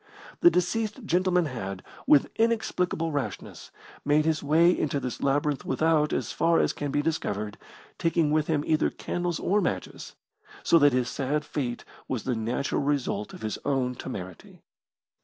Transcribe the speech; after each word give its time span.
The 0.39 0.49
deceased 0.49 1.05
gentleman 1.05 1.45
had, 1.45 1.83
with 2.07 2.31
inexplicable 2.35 3.11
rashness, 3.11 3.69
made 4.03 4.25
his 4.25 4.41
way 4.41 4.75
into 4.75 4.99
this 4.99 5.21
labyrinth 5.21 5.63
without, 5.63 6.11
as 6.11 6.31
far 6.31 6.59
as 6.59 6.73
can 6.73 6.89
be 6.89 7.03
discovered, 7.03 7.55
taking 7.99 8.31
with 8.31 8.47
him 8.47 8.63
either 8.65 8.89
candles 8.89 9.39
or 9.39 9.61
matches, 9.61 10.15
so 10.63 10.79
that 10.79 10.93
his 10.93 11.07
sad 11.07 11.45
fate 11.45 11.85
was 12.07 12.23
the 12.23 12.33
natural 12.35 12.81
result 12.81 13.31
of 13.31 13.43
his 13.43 13.59
own 13.63 13.93
temerity. 13.93 14.63